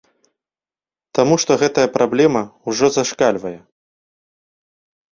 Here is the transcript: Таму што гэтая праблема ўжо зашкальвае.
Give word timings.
Таму 1.19 1.33
што 1.43 1.51
гэтая 1.65 1.87
праблема 1.99 2.43
ўжо 2.73 2.85
зашкальвае. 2.99 3.57